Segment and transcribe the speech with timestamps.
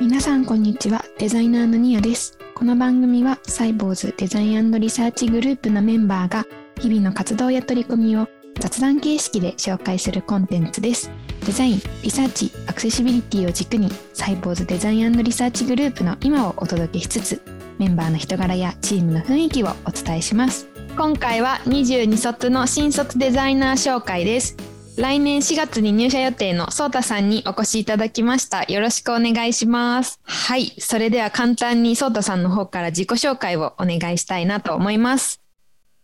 [0.00, 1.04] 皆さんこんにちは。
[1.18, 2.38] デザイナーのニアです。
[2.54, 6.46] この番組はサイボウズデザインリサーチグループのメンバーが
[6.78, 8.28] 日々の活動や取り組みを
[8.60, 11.10] 雑談形式で紹介するコンテンツです。
[11.44, 17.42] デザインリサーチアクセシビリティを軸にサイボウズデザインリサーチグループの今をお届けしつつ
[17.78, 20.68] メンバーの人柄やチームの雰囲気をお伝えします。
[20.96, 24.56] 今回は22卒の新卒デザイナー紹介です。
[24.98, 28.64] 来年4月に入社予定のソータさんにお越しいただきました。
[28.64, 30.18] よろしくお願いします。
[30.24, 30.74] はい。
[30.80, 35.40] それでは簡単にソータさんの方から自己紹介をお願いしたいなと思います。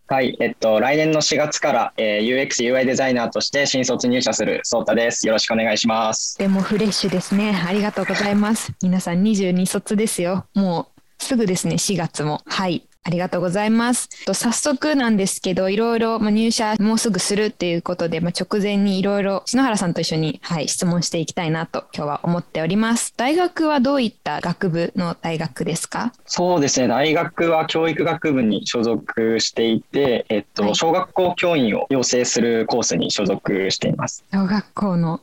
[0.07, 0.37] はい。
[0.39, 5.27] えっと、来年の4月から、えー、UX、UI デザイナーとして新卒入社するソータです。
[5.27, 6.39] よろしくお願いします。
[6.39, 7.53] でもフレッシュですね。
[7.67, 8.73] ありがとうございます。
[8.81, 10.47] 皆さん22卒ですよ。
[10.55, 12.43] もうすぐですね、4月も。
[12.47, 12.87] はい。
[13.05, 14.09] ありがとうございます。
[14.33, 23.13] 早速なんですけど、いろいろ入社もうすぐするっていうことで、まあ、直前にいろいろ篠原さんと一緒に、はい、質問していきたいなと今日は思っております。
[23.17, 26.13] 大学はどういった学部の大学ですか？
[26.25, 34.25] そうですね、大学は教育学部に所属していて、えっと、はい、小学校教員を養成するコースに所属しています。
[34.33, 35.21] 小学校の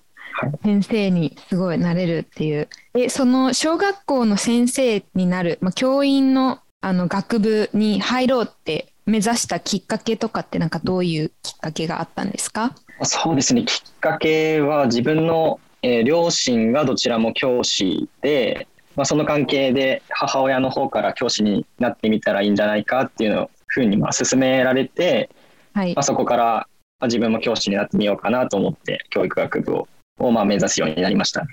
[0.64, 2.70] 先生にすごいなれるっていう。
[2.94, 12.76] え、その小学校の先生になる、まあ、教員のあの学部に入ろうって目指したきっかけとかってなんかどういうきっかけがあったんですか？
[13.04, 13.66] そうですね。
[13.66, 25.30] きっかけは自分の、えー、両親がどちらも教師で、まあ、その関係で母親の方から教師になってみたらいいんじゃないかっていうのふうにまあ勧められて、
[25.74, 25.96] はい。
[25.96, 26.68] まあ、そこからま
[27.02, 29.88] あ自分も教師になってみようかなと思って教育学部を
[30.20, 31.46] をまあ目指すようになりました。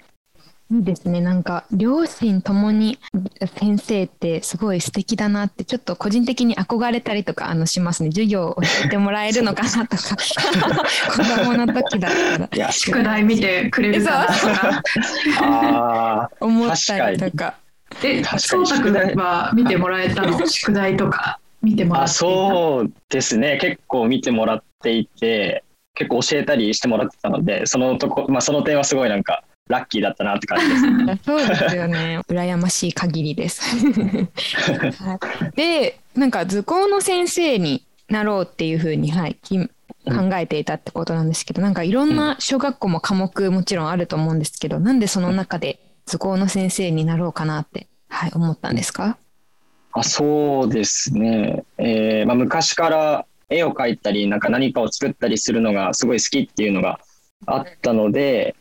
[0.71, 1.23] いいですね。
[1.23, 2.99] なんか、両親ともに
[3.59, 8.11] 先生ってすごい素敵だなって、ちょっと個人的に憧れたりとかあのしますね。
[8.11, 10.17] 授業を教えてもらえるのかなとか、
[11.17, 12.13] 子供の時だっ
[12.51, 12.73] たら。
[12.73, 17.55] 宿題見てくれるかなとか、思ったりとか。
[18.03, 20.47] で、そうたくは見てもらえたの？
[20.47, 23.57] 宿題とか見てもらってそうですね。
[23.59, 25.65] 結構見てもらっていて、
[25.95, 30.75] 結構教えたりしてもらってたので、そのとこ、まあその点はすごいなんか、ラッキーだったなって感じで
[31.17, 31.23] す。
[31.25, 32.21] そうですよね。
[32.29, 33.63] 羨ましい限りです。
[35.55, 49.19] で、なんか図工の先生になろうっていうふうに、はい、考えていたってことなんですけど、なんかいろんな小学校も科目もちろんあると思うんですけど、なんでその中で図工の先生になろうかなって、はい、思ったんですか？
[49.93, 51.65] あそうですね。
[51.79, 57.01] えーまあ、昔から絵を描いたり、なんか何かを作ったりするのがすごい好きっていうのが
[57.47, 58.55] あったので、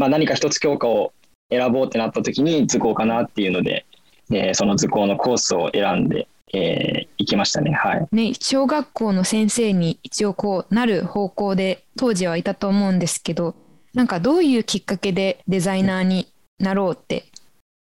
[0.00, 1.12] まあ、何か一つ教科を
[1.50, 3.84] 選ぼうってなった時に図工かなっていうので、
[4.32, 7.72] えー、その図工のコースを選んで、えー、行きましたね。
[7.72, 8.08] はい。
[8.10, 13.54] ね、小学校の先生に一応こうなる方向で当時はいたと思うんですけど、
[13.92, 17.24] なんかどういうきっかけでデザイナーになろうって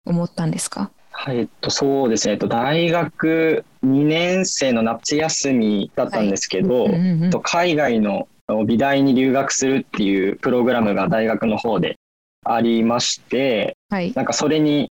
[0.04, 0.90] 思ったんですか？
[1.12, 8.26] はい、えっと、そうですね、えっと、大学2年生の夏休みだったんですけど、はいうんうん、海外の
[8.66, 11.96] 美大に留学するっていうプログラムが大学の方で
[12.44, 14.90] ありまして、はい、なんかそれに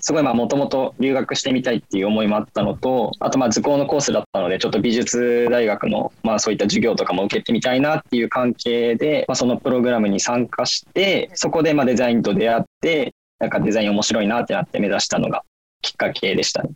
[0.00, 15.42] すごいもともと留学してみたいっていう思いもあったのとあとまあ図工のコースだったのでちょっと美術大学のまあそういった授業とかも受けてみたいなっていう関係で、まあ、そのプログラムに参加してそこでまあデザインと出会ってなんかデザイン面白いなってなって目指したのが
[15.82, 16.70] きっかけでしたね。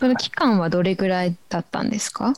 [0.00, 2.34] その期間はどれぐらいだったんですか？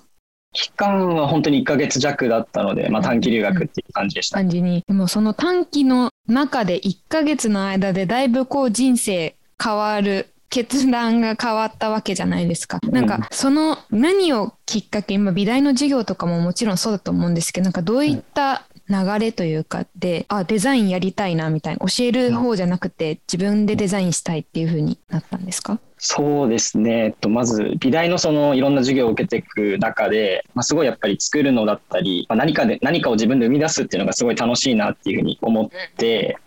[0.53, 4.37] 期間は本当に1か月弱だったので、まあ、短期留学っていう感じでした。
[4.39, 4.85] 感じに。
[4.87, 12.79] でもその短期の中で1か月の間でだいぶこう人生変わる決断が変わったわけじゃないですか。
[12.83, 25.79] なんかその何をきっかけ、今美大の授業とかももちろんそうだと思うんですけど、なんかどういった流れというかで、あ、デザインやりたいなみたいな、教える方じゃなくて自分でデザインしたいっていう風になったんですか？
[25.99, 36.39] そうですね、えっと、まず美大のそのいろんな授業を受けていく中で、まあ、すごいやっぱり作るのだったり、まあ、何かで何かを自分で生み出すっていうのがすごい楽しいなっていうふうに思って、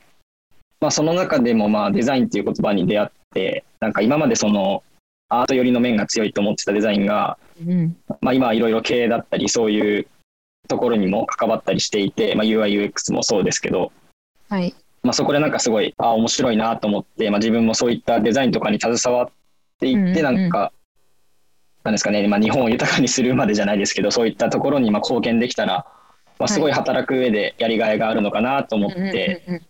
[0.82, 4.84] まあ、その中でもまあデザインっていう言葉に出会ってなんか今までその
[5.30, 10.08] アート寄りの面が強いと思ってたデザインが、うん、まあ、今はいろいろ経営だったりそういう
[10.66, 13.92] ところにも関わったりしていて、まあ、UIUX もそうですけど、
[14.50, 14.76] はい。
[15.04, 19.30] まあ、そこでなんかすごいあ面白いなと思って、まあ、自分もそういったデザインとかに携わっ
[19.80, 20.72] ていって、なんか、
[21.84, 25.86] なんですかね、まあ、日本を豊かにするまでじゃないですけど、そういったところにまあ貢献できたら、
[26.40, 29.62] まあ、すごい働く上でやりがいがあるのかなと思って、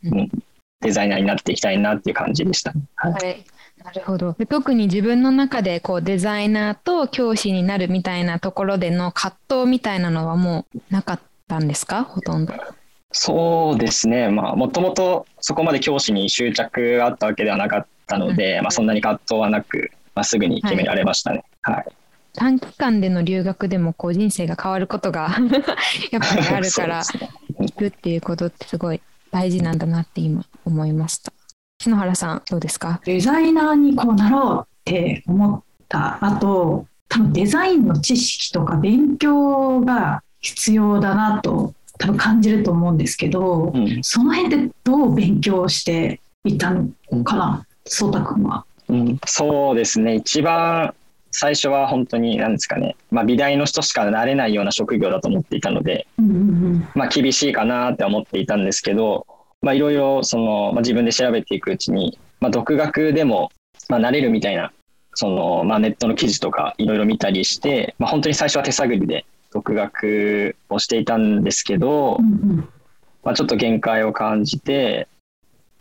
[0.82, 2.74] デザイナーになっていきたいなっていう感じでした。
[2.96, 3.46] はい、はい
[3.86, 4.34] なるほど。
[4.34, 12.04] で特に自分の中でこうデザイナーと教師になるみたいなところでの葛藤みたいなのはもうなかったんですか？
[12.04, 12.54] ほとんど。
[13.12, 21.44] そうですね、まあ、もともとそこまで教師に執着があったわけではなかっったので、まあ、そんなに葛藤はなく、まあ、すぐに決められましたね。
[21.64, 21.86] はい。
[22.34, 25.36] 短期間での留学でもこう人生が変わることが
[26.12, 27.04] やっぱりあるから、
[27.60, 31.34] 行くっていうことってすごい大事なんだなって今思いました。
[31.80, 33.02] 篠原さんどうですか？
[33.06, 44.04] デザイナーにこうなろうって思った後多分デザインの知識とか勉強が必要だなと多分感じると思うんですけど、うん。
[44.04, 46.90] その辺ってどう勉強していったの
[47.24, 47.66] かな？
[47.86, 48.66] 颯太君は。
[48.90, 50.16] うん、そうですね。
[50.16, 50.94] 一番
[51.32, 56.88] 最初は本当に何ですかね、まあ、美大の人しかなれないような職業だと思っていたので、うんうん。
[56.96, 59.28] まあ、厳しいかなって思っていたんですけど
[59.66, 63.52] まあいろいろその、まあ、自分で調べていくうちに、まあ、独学でも、
[63.90, 64.72] まあ、なれるみたいな
[65.16, 72.70] その、まあ、ネットの記事とかいろいろ見たりして、まあ、本当に最初は手探りで独学をしていたんですけど、うんうん。
[73.24, 75.08] まあ、ちょっと限界を感じて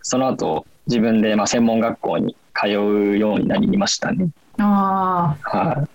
[0.01, 4.31] その後自分でまあ専門学校に通うようになりましたね。
[4.59, 5.89] ああは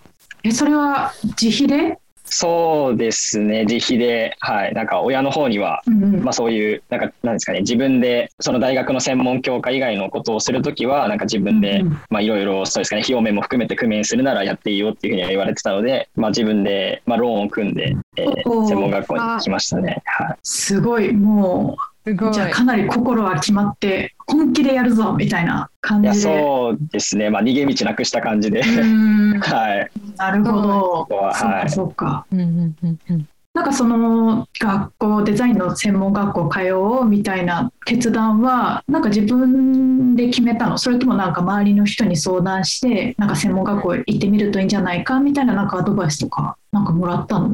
[0.43, 0.49] い。
[0.49, 1.99] えそれは自費で、
[2.31, 6.23] そうですね、自費で、はい、なんか親の方には、うんうん。
[6.23, 11.99] まあ、そういう、なんか、なんですかね、自分で、その大学の専門教科以外のことをするときは、なんか自分で、うんうん。
[12.09, 20.01] まあ、いろいろ、そうですかね、費用面も含めて工面するならやっていいよっていうふうには言われてたので、まあ、自分で、まあ、ローンを組んで、えー専門学校に来ましたね。
[20.05, 20.37] はい。
[20.43, 21.13] すごい。
[21.13, 26.41] もすごうじゃあかなり心は決まって本気でやるぞみたいな感いや、じで。
[26.41, 29.91] そうですね、まあ、逃げ道なくした感じで、うーん はい。
[30.17, 31.07] なるほど。
[31.15, 32.25] はそうかはいそうか。
[32.31, 40.77] うんうんうんうんなんかその学校デザインの専門学校通おうみたいな決断はなんか自分で決めたの？
[40.77, 45.19] それともなんか周りの人に相談してなんか専門学校行ってみるといいんじゃないか？
[45.19, 47.49] みたいななんかアドバイスとかなんかもらったの？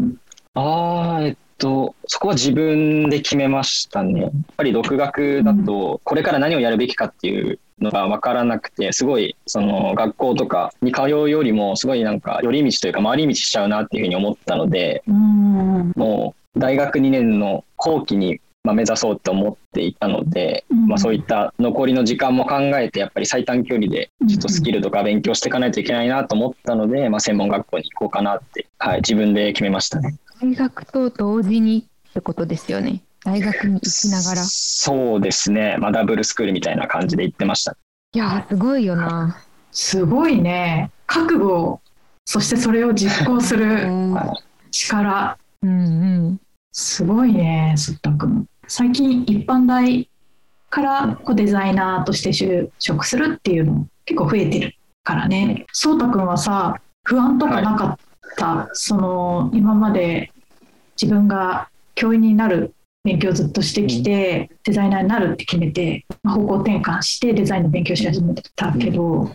[0.56, 4.22] ああ、えっと、そこは自分で決めましたね。
[4.22, 20.88] やっぱり独学だと、これから何をやるべきかっていうのが分からなくて、すごい、その学校とかに通うよりも、すごいなんか、寄り道というか、回り道しちゃうなっていうふうに思ったので、もう、大学2年の後期に、まあ、目指そうって思っていたので、うん。
[20.88, 30.17] まあ、そういった残りの時間も考えて、やっぱり最短距離で、ちょっとスキルとか勉強していかないといけないなと思ったので、まあ、専門学校に行こうかなって、はい、自分で決めましたね。
[30.41, 33.01] 大学と同時にってことですよね。
[33.23, 34.41] 大学に行きながら。
[34.41, 37.77] いそうですね、まあ、ダブルスクールみたいな感じで行ってました。
[38.15, 39.38] やーすごいよな。
[39.71, 40.91] すごいね。
[41.06, 41.81] 覚悟。
[42.25, 44.17] そしてそれを実行すうるん
[44.71, 45.38] 力。
[45.62, 45.73] うんう
[46.31, 46.39] ん。
[46.71, 50.09] すごいねすったくん最近一般大
[50.69, 54.73] からこうデザイナーとして就職するっていうの結構増えてる
[55.03, 55.65] からね。
[55.71, 57.97] そうたくんはさ不安とかなかっ
[58.38, 60.31] た、その今まで
[61.00, 62.73] 自分が教員になる
[63.03, 69.31] 勉強をずっとしてきて、デザイナーになるって決めてまあ方向転換してデザインの勉強し始めたけど、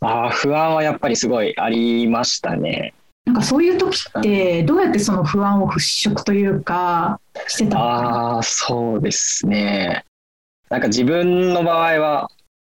[0.00, 2.94] ああ、不安はやっぱりすごいありましたね。
[3.38, 10.04] かそういう時ってどうやってその不安を払拭というかしてたああ、そうですね。
[10.68, 12.30] なんか自分の場合は、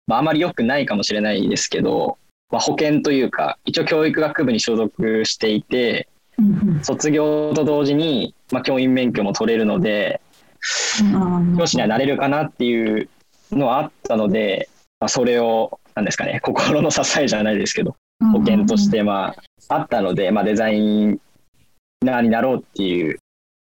[0.07, 2.17] まあ、あまり良くないかもしれないですけど、
[2.51, 6.83] まあ、保険というか、一応教育学部に所属していて、うんうん。
[6.83, 10.21] 卒業と同時に、まあ、教員免許も取れるので、
[11.01, 13.09] うん教師にはなれるかなっていう
[13.51, 14.69] のはあったので、
[14.99, 17.95] まあ、それを、なんですかね、心の支えじゃないですけど、
[18.31, 19.33] 保険として、ま
[19.69, 21.19] あ、あったので、まあ、デザイ
[22.01, 23.17] ナーになろうっていう、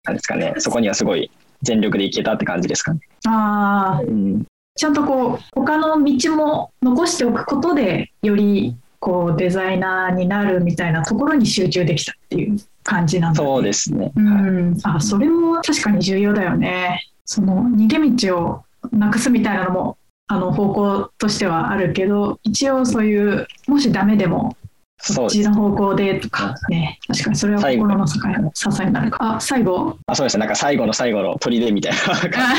[0.04, 1.30] なんですかね、そこにはすごい
[1.62, 3.00] 全力でいけたって感じですかね。
[3.26, 4.46] ああうん、
[4.76, 14.12] ちゃんとこう他の道も残しておくことでよりこうデザイナーになるみたいなところに集中できたっていう感じなんだ、ね、そうですね。
[14.16, 14.50] うはい。
[14.50, 17.00] ん、あそれも確かに重要だよね。
[17.24, 19.98] その逃げ道をなくすみたいなのも
[20.28, 24.56] あの方向としてはあるけど一応そういうもしダメでも
[24.98, 29.96] こそっちの方向でとかね確かにそれは心の支え支えになるかあ最後？
[30.06, 30.36] あそうです。
[30.36, 30.40] ね。
[30.40, 32.56] なんか最後の最後の砦みたいな感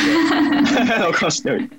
[0.66, 0.86] じで。
[1.00, 1.70] 残しておく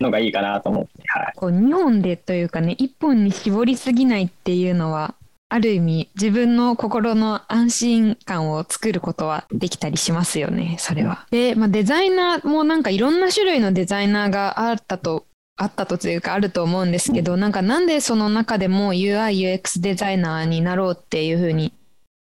[0.00, 0.90] のがいいかなと思って。
[1.06, 1.32] はい。
[1.36, 5.14] こう2本でというかね1本に絞りすぎないっていうのは
[5.52, 11.26] ある意味自分の心の安心感を作ることはできたりしますよねそれは。
[11.30, 21.74] で、まあ、デザイナーもなんかいろんな種類のデザイナーがあったとあったとというかあると思うんですけどなんかなんでその中でも UIUX デザイナーになろうっていうふうに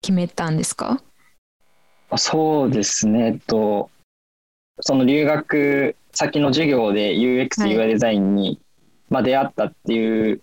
[0.02, 1.02] 決めたんですか？
[2.10, 3.28] あそうですね。
[3.28, 3.92] えっと、
[4.80, 8.60] その留学先の授業で UX、はい UI デザインに、
[9.10, 10.42] まあ、出会ったっていう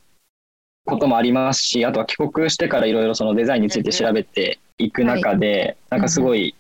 [0.86, 6.54] こともありますし、あとは帰国してからいろいろそのデザインについて調べていく中で、なんかすごい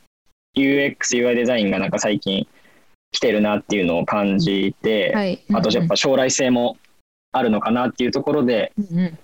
[0.56, 2.46] UX、UI デザインがなんか最近
[3.12, 5.40] 来てるなっていうのを感じて、はい。
[5.54, 6.76] あとやっぱ将来性も
[7.32, 9.18] あるのかなっていうところで、うん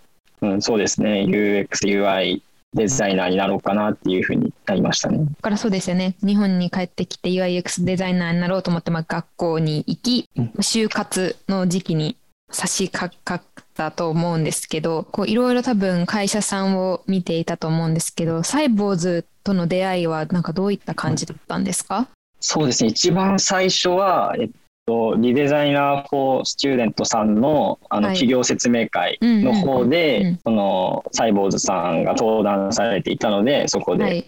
[0.60, 1.24] そうですね。
[1.28, 2.42] UX、UI
[2.74, 5.18] デザイナーになろうかなっていうふうになりましたね。
[5.18, 6.16] だからそうですよね。
[6.20, 10.44] 日本に帰ってきて UIX デザイナーになろうと思って、まあ、学校に行きうん。
[10.58, 12.16] 就活の時期に
[12.52, 13.42] 差し掛かっ
[13.74, 22.06] たと思うんですけどこういろいろ多分会社さんを見ていたと思うんですけどサイボウズとの出会いはなんかどういった感じだったんですか？
[22.40, 22.90] そうですね。
[22.90, 24.50] 一番最初は、えっ
[24.86, 28.16] と、 ReDesigner for Student さんのあのはい。
[28.16, 34.26] 企業説明会の方でそのサイボウズさんが登壇されていたのでそこではい、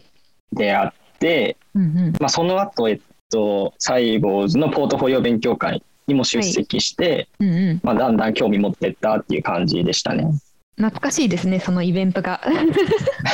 [0.52, 3.00] 出会って、うんうん、まあ、その後、えっ
[3.30, 10.28] とサイボーズのポートフォリオ勉強会にも出席して、うんうんまあ、だんだん興味持ってったっていう感じでしたね。
[10.76, 12.40] 懐かしいですねそのイベントが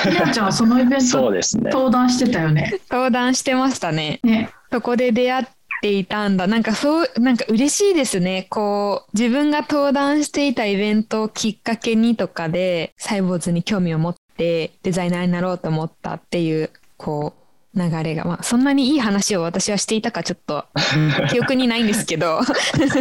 [0.07, 1.71] みやちゃんはそのイベントそうですね。
[1.71, 2.81] 登壇してたよね。
[2.91, 4.50] 登壇してましたねね。
[4.71, 5.47] そこで出会っ
[5.81, 17.39] ていたんだなんかそうなんか嬉しいですねこう自分が登壇していたイベントをきっかけにとかでサイボーズに興味を持ってデザイナーになろうと思ったっていうこう
[17.75, 20.65] 流れが、まあ、そんなにいい話を私はしていたかちょっと
[21.31, 22.41] 記憶にないんですけど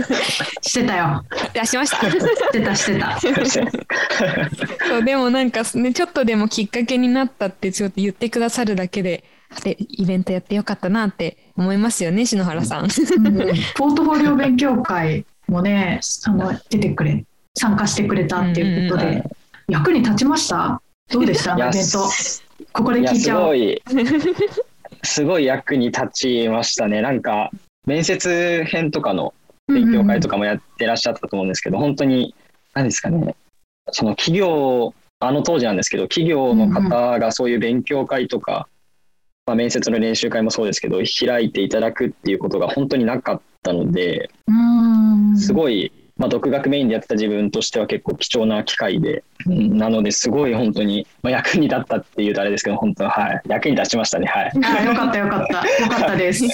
[0.61, 1.25] してたよ。
[1.53, 3.17] 出しましたしてたしてた。
[4.87, 9.23] そうでもなんか、ね、ちょっとでもきっかけになったってちょっと言ってくださるだけで
[9.63, 12.83] でイベントやってよかったなって思いますよね篠原さん。
[12.83, 17.25] うんポートフォリオ勉強会もね、あの出てくれ、
[17.57, 19.23] 参加してくれたっていうことうんうんで、
[19.67, 20.79] 役に立ちました？
[21.11, 21.53] どうでした？
[21.53, 22.07] イベント。
[22.73, 23.55] ここで聞いちゃおう。
[23.55, 23.81] すごい。
[25.03, 27.01] すごい役に立ちましたね。
[27.01, 27.51] なんか
[27.85, 29.33] 面接編とかの
[29.67, 32.35] 勉強会とかもやってらっしゃったと思うんですけど、本当に
[32.73, 33.35] 何ですかね。
[33.91, 38.67] その企業あの当時なんですけど企業の方がそういう勉強会とか、
[39.45, 45.37] まあ、面接の練習会もそうですけど開いていただくっていうことが本当になかったのでうん。
[45.37, 53.41] すごい、まあ、独学メインでやってた自分としては結構貴重な機会で、うんなのですごい本当に、まあ、役に立ったっていうとあれですけど本当はい。
[53.47, 54.51] 役に立ちましたねはい。
[54.65, 55.83] あよかったよかった。
[55.83, 56.45] よかったです。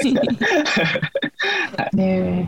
[1.94, 2.48] ね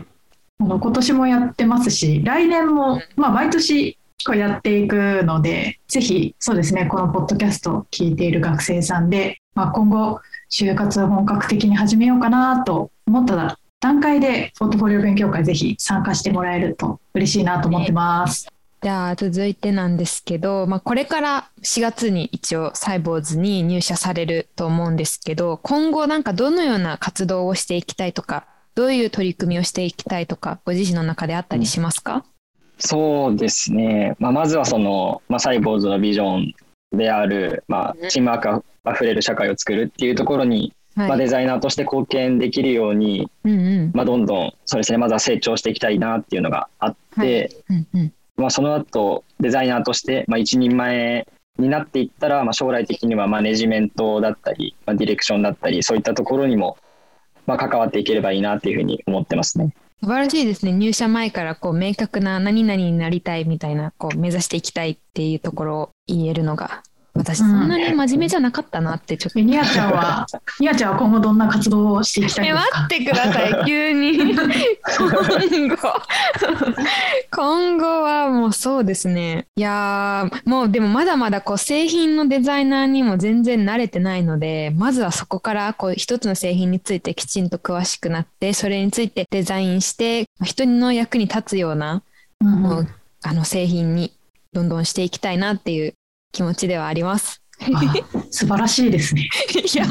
[0.60, 10.20] あの今年もやってますし来年も、まあ、毎年こうやっていくのでぜひそうですねこのポッドキャストを聞いている学生さんで、まあ、今後
[10.50, 18.48] 就活を本格的に始めようかなと思った段階でポートフォリオ勉強会ぜひ参加してもらえると嬉しいなと思ってます。
[18.80, 32.24] じゃあ続いてなんですけど、まあ、これから4月に一応サイボーズに入社されると思うんですけど今後なんかどのような活動をしていきたいとかどういう取り組みをしていきたいとかご自身の中であったりしますか、
[32.78, 36.54] そうですね、まあ、まずはその、まあ、サイボーズのビジョン
[36.96, 40.72] である、まあ、チームワークああふれる社会を作るっていうところに、はい
[41.06, 43.54] まあ、デザイナーとして貢献できるように、うんう
[43.86, 43.90] ん。
[43.94, 47.76] まあ、どんどんそうですねまずは成長していきたいなっていうのがあって、はい。
[47.94, 48.12] うんうん。
[48.36, 51.26] まあ、その後デザイナーとして、まあ、一人前
[51.58, 56.78] になっていったら、まあ、将来的にはマネジメントだったり、まあ、ディレクションだったりそういったところにも、
[57.46, 59.74] まあ、関わっていければいいなっていうふうに思ってますね。
[60.00, 60.72] 素晴らしいですね。
[60.72, 66.84] 入社前からこう明確な何々になりたいみたいなこう目指していきたいっていうところを言えるのが
[67.18, 70.26] 私そんなに真面目じゃなかったなってちょっと、えニアちゃんは
[70.60, 72.80] ニアちゃんは今後どんな活動をしていきたいえですか？
[72.82, 74.18] 待ってください急に。
[74.96, 75.76] 今後。
[77.30, 79.46] 今後はもうそうですね。
[79.56, 92.02] いやーもうでもまだまだこう製品のデザイナーにも全然慣れてないのでまずはそこからこう一つの製品についてきちんと詳しくなってそれについてデザインして人の役に立つような
[92.40, 92.48] うん。
[92.62, 92.88] もう
[93.22, 94.12] あの製品に
[94.52, 95.94] どんどんしていきたいなっていう
[96.32, 97.42] 気持ちではあります。
[97.60, 97.94] あ
[98.30, 99.28] 素晴らしいですね。
[99.74, 99.86] いや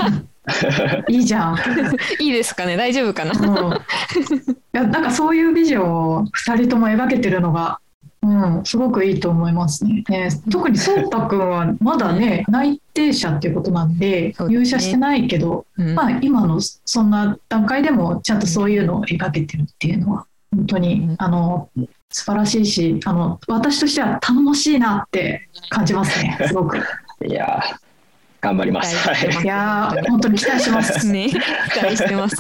[1.10, 1.58] いいじゃん。
[2.20, 3.80] いいですかね大丈夫かなうん、い
[4.72, 7.80] やなんかそういうビジョンを2人とも描けてるのが、
[8.22, 8.28] う
[8.62, 10.04] ん、すごくいいと思いますね。
[10.08, 21.70] ね特にそうたくんはまだね内定者っていうことなんで入社してないけど、うんまあ、今のそんな段階でもちゃんとそういうのを描けてるっていうのは本当に、うんあの
[22.10, 26.78] 素晴らしいしあの私としては頼もしいなって感じますね すごく。
[27.26, 27.76] いやー
[28.40, 28.96] 頑張ります。
[28.96, 31.06] はいやー本当に期待します。
[31.12, 31.36] ね期
[31.82, 32.38] 待してます。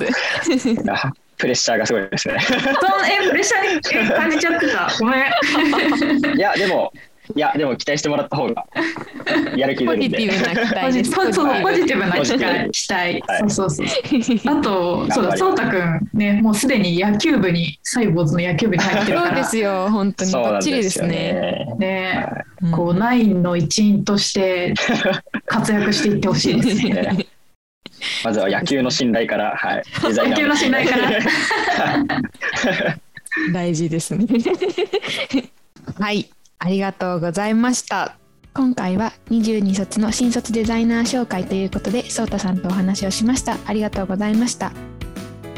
[1.38, 2.40] プレッシャーがすごいですね。
[2.40, 2.60] その
[3.06, 4.90] えプレッシャーに感じちゃってた。
[5.00, 6.38] ごめん。
[6.38, 6.92] いや、でも、
[7.36, 8.66] いや、でも期待してもらった方が
[9.56, 10.20] やる気ポ出るんで。
[10.20, 11.12] ジティブな期待です。
[11.12, 13.22] そうそうポジティブな期待したい。
[13.28, 14.58] はいそうそうそう。
[14.58, 21.76] あと、そうだ、そうたくんね、もうすでに野球部に、サイボーズの野球部に入ってるそうでから、すよ本当にそうなんバッチリですすね。
[21.78, 22.28] ね。
[22.72, 24.74] こうナインの一員として
[25.46, 26.94] 活躍していってほしいですね。
[26.94, 27.26] ね
[28.24, 29.84] まずは野球の信頼から、はい。
[30.04, 31.18] デザイナー野球の信頼からはい
[33.54, 34.26] 大事ですね。
[36.00, 38.18] はい、ありがとうございました。
[38.54, 43.58] 今回は22卒の新卒デザイナー紹介ということで、ソータさんとお話をしました。
[43.66, 44.72] ありがとうございました。